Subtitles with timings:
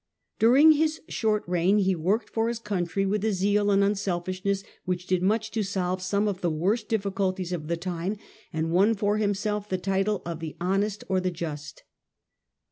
[0.39, 0.49] 247).
[0.79, 5.05] During his short reign he worked for his country with a zeal and unselfishness which
[5.05, 8.17] did much to solve some of the worst difficulties of the time,
[8.51, 11.83] and won for himself the title of the Honest or the Just.